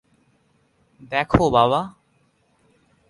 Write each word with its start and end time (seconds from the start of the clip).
দেখো, 1.11 1.43
বাবা। 1.49 1.81